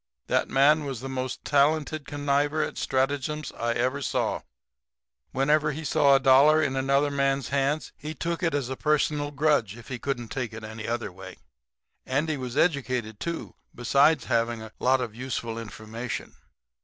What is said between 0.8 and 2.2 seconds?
was the most talented